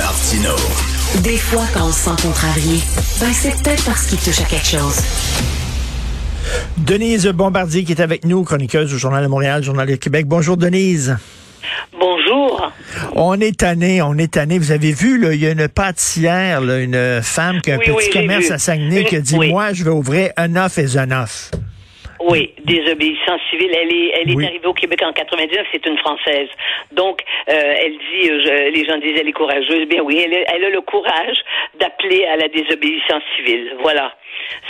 [0.00, 0.56] Martino.
[1.22, 2.80] Des fois, quand on se sent contrarié,
[3.20, 4.96] ben c'est peut-être parce qu'il touche à quelque chose.
[6.78, 10.24] Denise Bombardier qui est avec nous, chroniqueuse au Journal de Montréal, Journal de Québec.
[10.26, 11.18] Bonjour Denise.
[11.92, 12.72] Bonjour.
[13.14, 14.58] On est tanné, on est tanné.
[14.58, 17.78] Vous avez vu, là, il y a une pâtissière, là, une femme qui a un
[17.78, 19.50] Oui, petit oui, commerce à Saguenay qui a dit, Oui.
[19.50, 21.50] moi, je vais ouvrir un off et un off.
[22.20, 23.70] Oui, désobéissance civile.
[23.74, 24.44] Elle est, elle est Oui.
[24.46, 25.66] arrivée au Québec en 99.
[25.72, 26.48] C'est une Française.
[26.92, 29.86] Donc, euh, elle dit, euh, je- les gens disent, elle est courageuse.
[29.88, 31.36] Bien oui, elle, a- elle a le courage
[31.78, 33.74] d'appeler à la désobéissance civile.
[33.80, 34.12] Voilà.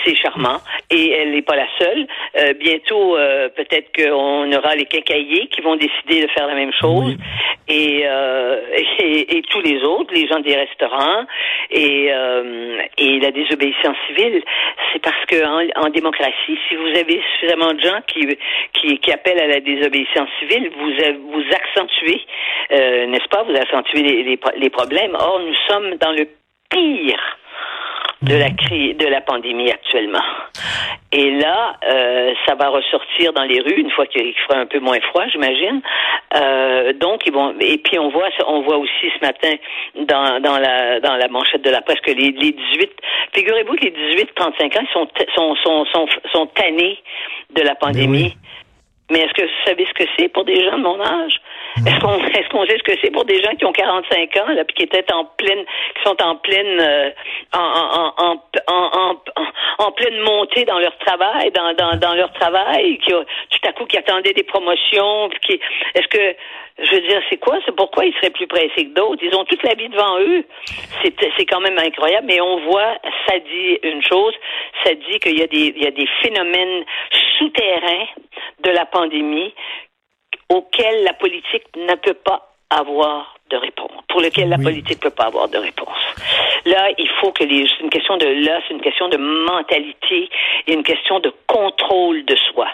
[0.04, 0.58] C'est charmant.
[0.90, 2.06] Et elle n'est pas la seule.
[2.38, 6.72] Euh, bientôt, euh, peut-être qu'on aura les quincailliers qui vont décider de faire la même
[6.80, 7.16] chose.
[7.16, 7.16] Oui.
[7.68, 8.60] Et, euh,
[9.00, 11.24] et, et tous les autres, les gens des restaurants
[11.70, 14.42] et, euh, et la désobéissance civile,
[14.92, 19.46] c'est parce que en, en démocratie, si vous avez suffisamment de gens qui, appellent à
[19.46, 22.20] la désobéissance civile, vous avez- vous accentuez,
[22.72, 24.22] euh, n'est-ce pas, vous accentuez
[24.56, 25.14] les problèmes.
[25.14, 26.28] Or, nous sommes dans le
[26.70, 27.38] pire
[28.22, 30.22] de la crise, de la pandémie actuellement.
[31.12, 34.78] Et là, euh, ça va ressortir dans les rues une fois qu'il fera un peu
[34.78, 35.80] moins froid, j'imagine.
[36.36, 37.54] Euh, donc, ils vont.
[37.60, 39.54] Et puis on voit, on voit aussi ce matin
[40.06, 42.90] dans, dans la dans la manchette de la presse que les, les 18.
[43.34, 46.98] Figurez-vous que les 18-35 ans ils sont sont sont sont, sont tannés
[47.54, 48.36] de la pandémie.
[49.10, 51.40] Mais est-ce que vous savez ce que c'est pour des gens de mon âge?
[51.86, 54.52] Est-ce qu'on est-ce qu'on sait ce que c'est pour des gens qui ont 45 ans
[54.54, 57.10] là puis qui étaient en pleine qui sont en pleine euh,
[57.52, 58.42] en, en,
[59.80, 63.86] en, pleine montée dans leur travail, dans, dans, dans leur travail, qui tout à coup
[63.86, 65.60] qui attendaient des promotions, qui
[65.94, 66.36] est-ce que
[66.82, 67.58] je veux dire, c'est quoi?
[67.66, 69.22] C'est pourquoi ils seraient plus pressés que d'autres?
[69.22, 70.44] Ils ont toute la vie devant eux.
[71.02, 74.34] C'est, quand même incroyable, mais on voit, ça dit une chose,
[74.84, 76.84] ça dit qu'il y a des, il y a des phénomènes
[77.38, 78.06] souterrains
[78.60, 79.52] de la pandémie
[80.48, 83.36] auxquels la politique ne peut pas avoir
[84.10, 84.64] pour lesquels la Oui.
[84.64, 85.98] politique ne peut pas avoir de réponse.
[86.66, 90.28] Là, il faut que les, c'est une question de là, c'est une question de mentalité
[90.66, 92.68] et une question de contrôle de soi.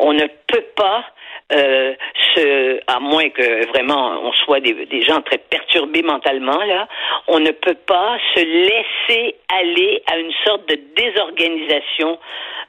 [0.00, 1.04] On ne peut pas
[1.50, 1.94] euh,
[2.34, 6.86] se, à moins que vraiment on soit des, des gens très perturbés mentalement là,
[7.26, 12.18] on ne peut pas se laisser aller à une sorte de désorganisation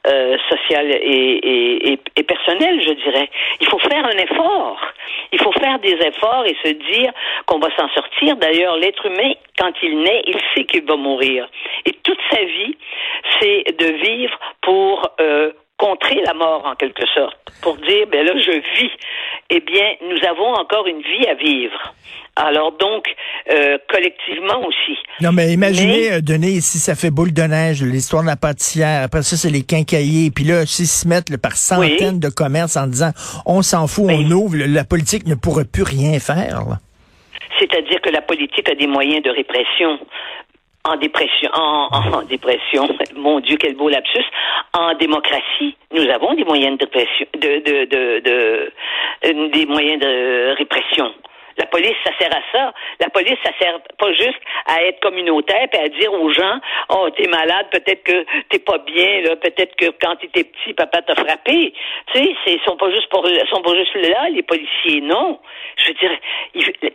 [0.06, 3.28] euh, sociale et, et, et, je dirais.
[3.60, 4.80] Il faut faire un effort.
[5.32, 7.12] Il faut faire des efforts et se dire
[7.46, 8.36] qu'on va s'en sortir.
[8.36, 11.48] D'ailleurs, l'être humain, quand il naît, il sait qu'il va mourir.
[11.86, 12.76] Et toute sa vie,
[13.40, 15.52] c'est de vivre pour euh,
[15.84, 18.92] contrer la mort en quelque sorte, pour dire ben là je vis.
[19.52, 21.80] Eh bien, nous avons encore une vie à vivre.
[22.36, 23.04] Alors donc,
[23.50, 24.96] euh, collectivement aussi.
[25.20, 28.36] Non, mais imaginez, Mais- euh, Denise, si ça fait boule de neige, l'histoire de la
[28.36, 32.28] pâtissière, après ça, c'est les quincailliers, puis là, s'ils se mettent là, par centaines de
[32.28, 33.10] commerces en disant,
[33.44, 36.62] on s'en fout, on ouvre, la politique ne pourrait plus rien faire.
[36.70, 36.76] là.
[37.58, 39.98] C'est-à-dire que la politique a des moyens de répression.
[40.84, 44.24] En dépression, en, en- dépression, mon Dieu, quel beau lapsus.
[44.72, 48.72] En démocratie, nous avons des moyens de répression, de, de, de, de-
[49.26, 51.12] euh, des moyens de répression.
[51.58, 52.72] La police, ça sert à ça.
[53.00, 56.58] La police, ça sert pas juste à être communautaire et à dire aux gens,
[56.88, 61.02] oh, t'es malade, peut-être que t'es pas bien, là, peut-être que quand t'étais petit, papa
[61.02, 61.74] t'a frappé.
[62.14, 65.38] Tu sais, ils sont pas juste pour, sont pas juste là, les policiers, non.
[65.76, 66.18] Je veux dire,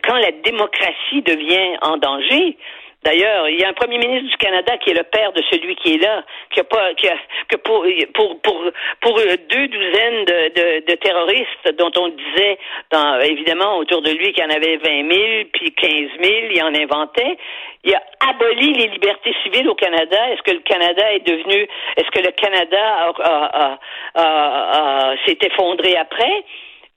[0.02, 2.56] quand la démocratie devient en danger,
[3.06, 5.76] D'ailleurs, il y a un premier ministre du Canada qui est le père de celui
[5.76, 7.14] qui est là, qui a pas, qui a,
[7.46, 8.60] que pour, pour, pour,
[9.00, 12.58] pour deux douzaines de, de, de terroristes dont on disait,
[12.90, 15.90] dans, évidemment, autour de lui qu'il y en avait 20 000, puis 15
[16.20, 17.38] 000, il en inventait.
[17.84, 20.18] Il a aboli les libertés civiles au Canada.
[20.32, 23.78] Est-ce que le Canada est devenu, est-ce que le Canada a,
[24.16, 26.42] a- s'est effondré après?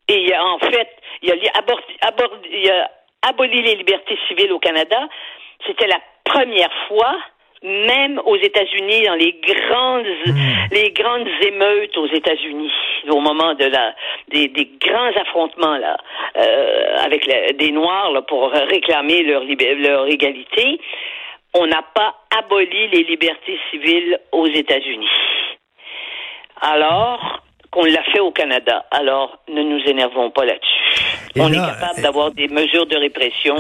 [0.07, 0.89] Et il a, en fait,
[1.21, 2.89] il a, abor- abor- il a
[3.29, 5.07] aboli les libertés civiles au Canada.
[5.65, 7.15] C'était la première fois,
[7.63, 10.05] même aux États-Unis, dans les grandes,
[10.71, 12.71] les grandes émeutes aux États-Unis,
[13.09, 13.93] au moment de la,
[14.29, 15.97] des, des grands affrontements là,
[16.37, 20.79] euh, avec la- des Noirs là, pour réclamer leur, leur égalité,
[21.53, 25.09] on n'a pas aboli les libertés civiles aux États-Unis.
[26.61, 27.41] Alors
[27.71, 28.85] qu'on l'a fait au Canada.
[28.91, 30.78] Alors, ne nous énervons pas là-dessus.
[31.35, 33.55] Et On là, est capable euh, d'avoir des mesures de répression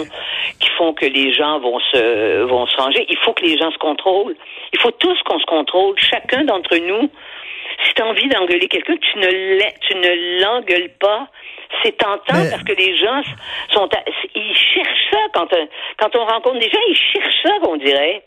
[0.59, 3.05] qui font que les gens vont se vont se ranger.
[3.09, 4.35] Il faut que les gens se contrôlent.
[4.73, 5.95] Il faut tous qu'on se contrôle.
[5.99, 7.09] Chacun d'entre nous.
[7.85, 11.27] Si tu as envie d'engueuler quelqu'un, tu ne l'en- tu ne l'engueules pas.
[11.83, 13.21] C'est tentant Mais- parce que les gens
[13.71, 14.03] sont à-
[14.35, 15.67] ils cherchent ça quand on,
[15.99, 18.23] quand on rencontre des gens, ils cherchent ça qu'on dirait.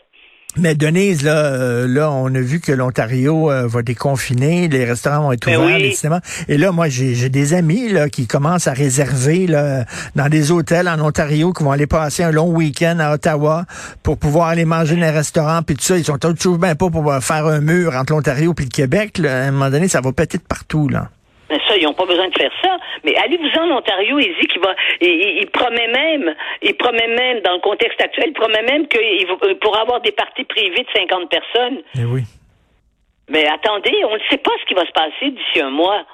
[0.55, 5.23] Mais Denise, là, euh, là, on a vu que l'Ontario euh, va déconfiner, les restaurants
[5.23, 5.81] vont être Ben ouverts, oui.
[5.81, 6.19] les cinémas.
[6.47, 9.85] Et là, moi, j'ai j'ai des amis là qui commencent à réserver là,
[10.15, 13.65] dans des hôtels en Ontario, qui vont aller passer un long week-end à Ottawa
[14.03, 15.97] pour pouvoir aller manger dans les restaurants, puis tout ça.
[15.97, 19.17] Ils sont toujours bien pas pour faire un mur entre l'Ontario et le Québec.
[19.17, 19.45] Là.
[19.45, 21.09] À un moment donné, ça va péter de partout là.
[21.49, 22.77] Mais ça, ils n'ont pas besoin de faire ça.
[23.03, 27.53] Mais allez-vous-en en Ontario, il dit qu'il va, il, promet même, il promet même, dans
[27.53, 31.29] le contexte actuel, il promet même qu'il euh, pourra avoir des parties privées de 50
[31.29, 31.81] personnes.
[31.99, 32.23] Eh oui.
[33.29, 36.05] Mais attendez, on ne sait pas ce qui va se passer d'ici un mois.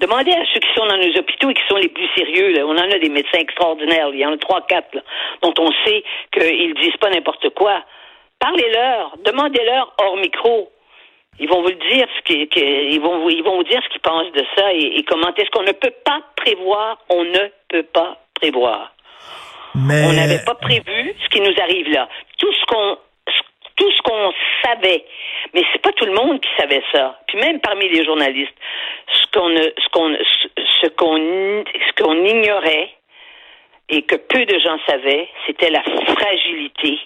[0.00, 2.52] Demandez à ceux qui sont dans nos hôpitaux et qui sont les plus sérieux.
[2.52, 2.66] là.
[2.66, 4.08] On en a des médecins extraordinaires.
[4.12, 4.98] Il y en a trois, quatre,
[5.42, 7.84] dont on sait qu'ils disent pas n'importe quoi.
[8.38, 10.70] Parlez-leur, demandez-leur hors micro.
[11.40, 13.88] Ils vont vous le dire, ce qui, ils vont vous, ils vont vous dire ce
[13.88, 16.98] qu'ils pensent de ça et, et comment est-ce qu'on ne peut pas prévoir.
[17.08, 18.92] On ne peut pas prévoir.
[19.74, 22.08] Mais On n'avait pas prévu ce qui nous arrive là.
[22.38, 22.98] Tout ce qu'on
[23.76, 24.32] tout ce qu'on
[24.62, 25.04] savait,
[25.52, 27.18] mais c'est pas tout le monde qui savait ça.
[27.26, 28.54] Puis même parmi les journalistes,
[29.12, 30.16] ce qu'on ne- ce qu'on
[30.80, 32.90] ce qu'on ce qu'on ignorait
[33.88, 37.00] et que peu de gens savaient, c'était la fragilité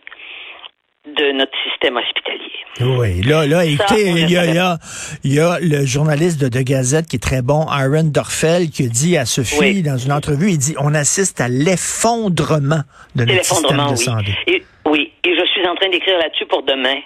[1.16, 2.52] de notre système hospitalier.
[2.80, 4.50] Oui, là, là, écoutez, il y a, savait.
[4.50, 4.78] il y, a,
[5.24, 8.88] il y a le journaliste de, de Gazette qui est très bon, Aaron Dorfel, qui
[8.88, 9.82] dit à Sophie Oui.
[9.82, 12.82] dans une entrevue, il dit, on assiste à l'effondrement
[13.16, 14.04] de notre système l'effondrement, de oui.
[14.04, 14.32] santé.
[14.46, 16.96] Et, oui, et je suis en train d'écrire là-dessus pour demain.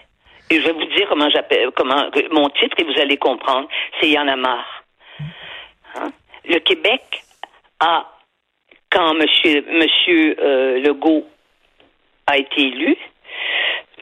[0.50, 3.68] Et je vais vous dire comment j'appelle, comment mon titre et vous allez comprendre.
[4.00, 4.84] C'est Il y en a marre.
[5.96, 6.12] Hein?
[6.46, 7.00] Le Québec
[7.80, 8.06] a,
[8.90, 11.24] quand Monsieur Monsieur euh, Legault
[12.26, 12.96] a été élu,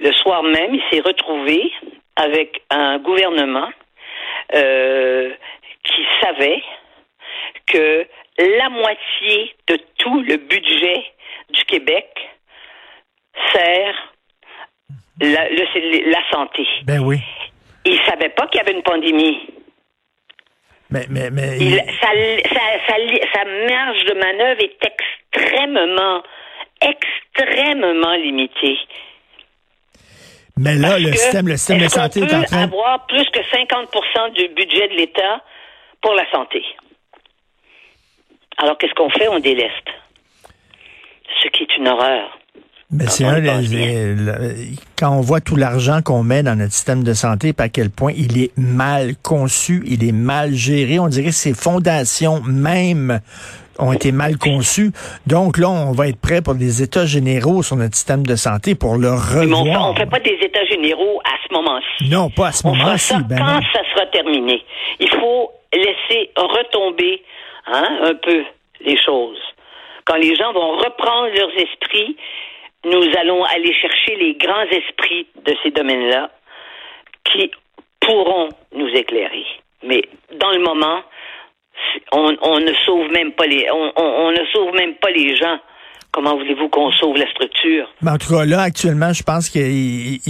[0.01, 1.71] le soir même, il s'est retrouvé
[2.17, 3.69] avec un gouvernement
[4.55, 5.31] euh,
[5.85, 6.63] qui savait
[7.67, 8.07] que
[8.39, 11.05] la moitié de tout le budget
[11.51, 12.07] du Québec
[13.53, 14.13] sert
[15.21, 16.67] la, le- c'est la santé.
[16.85, 17.19] Ben oui.
[17.85, 19.47] Il savait pas qu'il y avait une pandémie.
[20.91, 22.09] Mais, mais, mais, Il, sa,
[22.49, 22.95] sa, sa,
[23.33, 26.23] sa marge de manœuvre est extrêmement,
[26.83, 28.79] extrêmement limitée.
[30.57, 32.63] Mais là, Parce le système, le système de santé est en train...
[32.65, 35.43] avoir plus que 50 du budget de l'État
[36.03, 36.63] pour la santé?
[38.59, 39.29] Alors, qu'est-ce qu'on fait?
[39.29, 39.89] On déleste.
[41.43, 42.39] Ce qui est une horreur.
[42.93, 43.41] Mais c'est un
[44.99, 48.13] quand on voit tout l'argent qu'on met dans notre système de santé, à quel point
[48.17, 53.21] il est mal conçu, il est mal géré, on dirait que ses fondations même
[53.81, 54.93] ont été mal conçues.
[55.27, 58.75] Donc là, on va être prêt pour des états généraux sur notre système de santé
[58.75, 59.93] pour le Mais on revoir.
[59.93, 62.11] ne fait pas des états généraux à ce moment-ci.
[62.11, 63.15] Non, pas à ce moment-ci.
[63.29, 63.61] Ben quand non.
[63.73, 64.63] ça sera terminé.
[64.99, 67.23] Il faut laisser retomber
[67.67, 68.45] hein, un peu
[68.85, 69.39] les choses.
[70.05, 72.17] Quand les gens vont reprendre leurs esprits,
[72.85, 76.31] nous allons aller chercher les grands esprits de ces domaines-là
[77.25, 77.51] qui
[78.01, 79.45] pourront nous éclairer.
[79.83, 80.03] Mais
[80.39, 81.01] dans le moment,
[82.13, 85.37] on, on ne sauve même pas les, on, on- on ne sauve même pas les
[85.37, 85.57] gens.
[86.13, 87.87] Comment voulez-vous qu'on sauve la structure?
[88.03, 89.61] Mais en tout cas, là, actuellement, je pense qu'on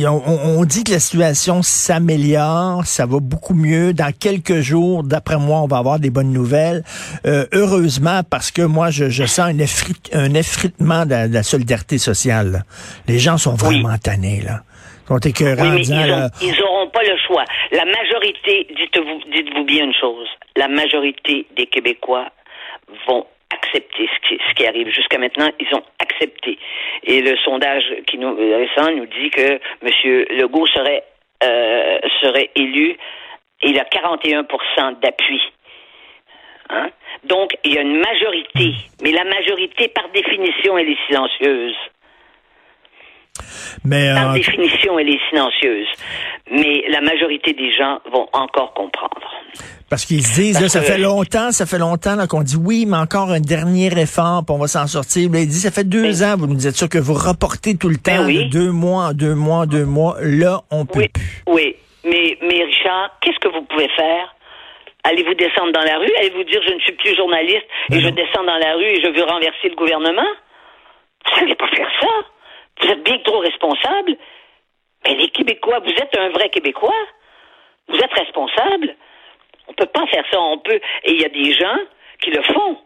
[0.06, 3.94] on, on dit que la situation s'améliore, ça va beaucoup mieux.
[3.94, 6.84] Dans quelques jours, d'après moi, on va avoir des bonnes nouvelles.
[7.26, 11.32] Euh, heureusement, parce que moi, je, je sens un, effrit- un effritement de la, de
[11.34, 12.50] la solidarité sociale.
[12.52, 12.58] là.
[13.08, 14.60] Les gens sont vraiment tannés, là.
[15.10, 17.44] Ils Oui, mais disant, ont, ils auront pas le choix.
[17.72, 22.28] La majorité, dites-vous, dites-vous bien une chose, la majorité des Québécois
[23.06, 24.88] vont accepter ce qui, ce qui arrive.
[24.88, 26.58] Jusqu'à maintenant, ils ont accepté.
[27.04, 30.38] Et le sondage qui nous récent nous dit que M.
[30.38, 31.04] Legault serait
[31.42, 32.96] euh, serait élu.
[33.62, 35.40] Il a 41% d'appui.
[36.68, 36.90] Hein?
[37.24, 38.74] Donc, il y a une majorité.
[39.02, 41.76] Mais la majorité, par définition, elle est silencieuse.
[43.84, 45.86] Mais Par euh, définition, elle est silencieuse.
[46.50, 49.20] Mais la majorité des gens vont encore comprendre.
[49.88, 52.96] parce qu'ils se disent, là, ça fait longtemps, ça fait longtemps qu'on dit oui, mais
[52.96, 55.30] encore un dernier effort, puis on va s'en sortir.
[55.30, 57.88] Là, il dit, ça fait deux ans, vous nous dites ça, que vous reportez tout
[57.88, 58.44] le temps, Ben oui.
[58.44, 60.16] de deux mois, deux mois, deux mois.
[60.20, 61.42] Là, on peut Oui, plus.
[61.46, 61.76] oui.
[62.04, 64.34] Mais, mais Richard, qu'est-ce que vous pouvez faire?
[65.04, 66.10] Allez-vous descendre dans la rue?
[66.18, 68.14] Allez-vous dire je ne suis plus journaliste et Ben je non.
[68.14, 70.28] descends dans la rue et je veux renverser le gouvernement?
[71.26, 72.08] Vous n'allez pas faire ça.
[72.80, 74.16] Vous êtes bien trop responsable.
[75.04, 76.94] Mais les Québécois, vous êtes un vrai Québécois.
[77.88, 78.94] Vous êtes responsable.
[79.68, 80.40] On peut pas faire ça.
[80.40, 80.80] On peut.
[81.04, 81.78] Et il y a des gens
[82.20, 82.78] qui le font.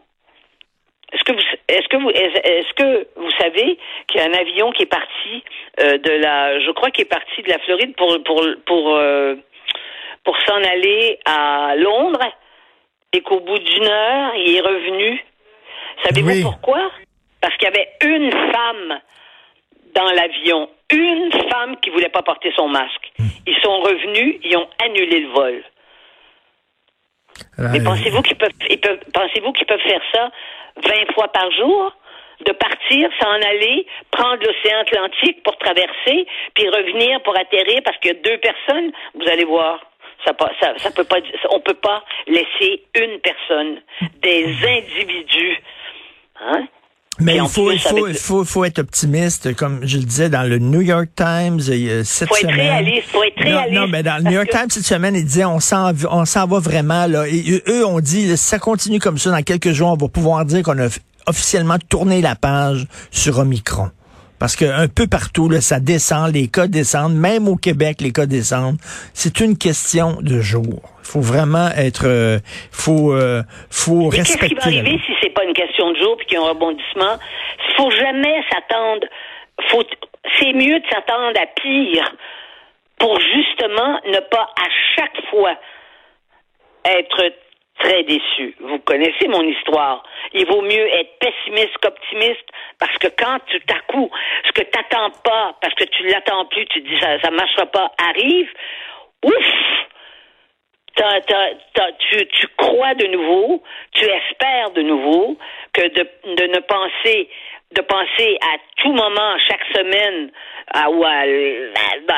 [1.11, 4.71] Est-ce que vous est-ce que vous est-ce que vous savez qu'il y a un avion
[4.71, 5.43] qui est parti
[5.79, 9.35] euh, de la je crois qu'il est parti de la Floride pour pour pour euh,
[10.23, 12.25] pour s'en aller à Londres
[13.13, 15.23] et qu'au bout d'une heure, il est revenu.
[16.03, 16.41] Savez-vous Oui.
[16.41, 16.91] pourquoi?
[17.39, 18.99] Parce qu'il y avait une femme
[19.95, 23.11] dans l'avion une femme qui voulait pas porter son masque.
[23.47, 25.63] Ils sont revenus, ils ont annulé le vol.
[27.57, 30.31] Mais pensez-vous qu'ils peuvent, peuvent, pensez-vous qu'ils peuvent faire ça
[30.77, 31.95] 20 fois par jour?
[32.45, 38.11] De partir, s'en aller, prendre l'océan Atlantique pour traverser, puis revenir pour atterrir parce qu'il
[38.11, 39.79] y a deux personnes, vous allez voir.
[40.25, 41.19] Ça, ça, ça peut pas,
[41.51, 43.81] on peut pas laisser une personne,
[44.21, 45.61] des individus,
[46.41, 46.67] hein,
[47.19, 50.43] mais il faut, il faut, il faut, faut, être optimiste, comme je le disais dans
[50.43, 51.61] le New York Times
[52.03, 52.55] cette faut semaine.
[52.55, 53.79] Être réaliste, faut être réaliste.
[53.79, 56.45] Non, mais dans le New York Times cette semaine, ils disaient on s'en, on s'en
[56.45, 57.25] va vraiment là.
[57.27, 60.43] Et eux ont dit si ça continue comme ça dans quelques jours, on va pouvoir
[60.45, 60.87] dire qu'on a
[61.27, 63.91] officiellement tourné la page sur Omicron.
[64.37, 68.11] Parce que un peu partout, là, ça descend, les cas descendent, même au Québec, les
[68.11, 68.77] cas descendent.
[69.13, 70.81] C'est une question de jour.
[71.05, 72.39] Il faut vraiment être, euh,
[72.71, 74.55] faut, euh, faut respecter.
[74.55, 76.43] Qu'est-ce qui va arriver si c'est pas une question de jour puis qu'il y a
[76.43, 77.17] un rebondissement?
[77.69, 79.07] Il faut jamais s'attendre.
[79.69, 79.83] Faut,
[80.39, 82.11] c'est mieux de s'attendre à pire
[82.97, 85.55] pour justement ne pas à chaque fois
[86.85, 87.31] être
[87.79, 88.55] très déçu.
[88.61, 90.01] Vous connaissez mon histoire.
[90.33, 94.09] Il vaut mieux être pessimiste qu'optimiste parce que quand tout à coup,
[94.45, 97.67] ce que tu n'attends pas, parce que tu l'attends plus, tu dis ça, ça marchera
[97.67, 98.49] pas, arrive,
[99.23, 99.85] ouf!
[100.95, 105.37] Tu, tu crois de nouveau, tu espères de nouveau
[105.73, 107.29] que de, de ne penser
[107.71, 110.31] de penser à tout moment, chaque semaine,
[110.73, 111.23] à, ou à,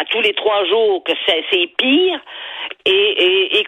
[0.09, 2.19] tous les trois jours que c'est pire
[2.85, 3.63] et, et, et, et,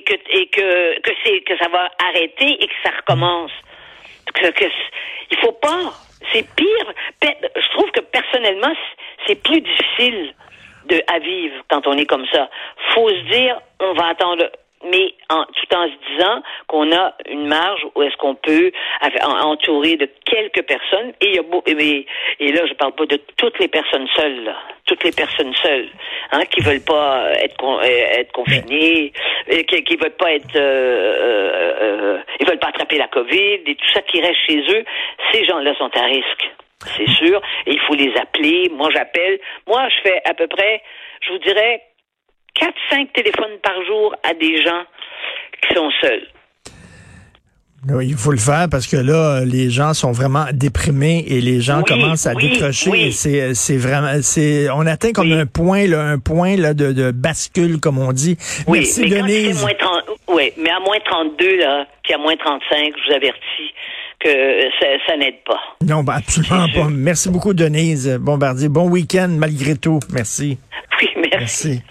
[0.00, 3.52] que, que, que, c'est, que ça va arrêter et que ça recommence.
[4.34, 4.46] Que,
[5.30, 5.92] il faut pas.
[6.32, 6.92] C'est pire.
[7.22, 8.72] Je trouve que personnellement,
[9.26, 10.34] c'est plus difficile
[10.88, 12.48] de, à vivre quand on est comme ça.
[12.94, 14.50] Faut se dire, on va attendre
[14.84, 18.70] mais en, tout en se disant qu'on a une marge où est-ce qu'on peut
[19.42, 21.12] entourer de quelques personnes.
[21.20, 22.06] Et il y a beau, et,
[22.40, 25.88] et, là je parle pas de toutes les personnes seules là, toutes les personnes seules
[26.32, 29.12] hein, qui veulent pas être euh, être confinées
[29.66, 33.74] qui, qui veulent pas être euh, euh, euh, ils veulent pas attraper la covid et
[33.74, 34.84] tout ça qui reste chez eux.
[35.32, 36.50] Ces gens-là sont à risque
[36.96, 40.82] c'est sûr et il faut les appeler moi j'appelle moi je fais à peu près
[41.22, 41.82] je vous dirais
[42.60, 44.82] 4-5 téléphones par jour à des gens
[45.62, 46.26] qui sont seuls.
[48.02, 51.82] il faut le faire parce que là, les gens sont vraiment déprimés et les gens
[51.82, 53.10] commencent à décrocher.
[53.10, 57.10] C'est, c'est vraiment, c'est, on atteint comme un point, là, un point là de, de
[57.10, 58.36] bascule, comme on dit.
[58.66, 59.60] Oui, Merci, mais Denise.
[59.60, 63.74] Moins 30, oui, mais à moins 32 là, puis à moins 35, je vous avertis
[64.26, 65.60] que ça, ça n'aide pas.
[65.86, 66.88] Non, ben absolument pas.
[66.90, 68.68] Merci beaucoup, Denise Bombardier.
[68.68, 70.00] Bon week-end malgré tout.
[70.12, 70.58] Merci.
[71.00, 71.38] Oui, merci.
[71.38, 71.82] merci.